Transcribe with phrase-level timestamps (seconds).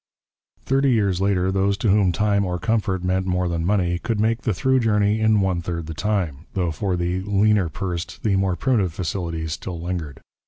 [0.65, 4.41] Thirty years later those to whom time or comfort meant more than money could make
[4.41, 8.55] the through journey in one third the time, though for the leaner pursed the more
[8.55, 10.19] primitive facilities still lingered.